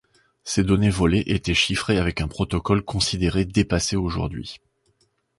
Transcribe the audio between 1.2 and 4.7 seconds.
étaient chiffrées avec un protocole considéré dépassé aujourd'hui.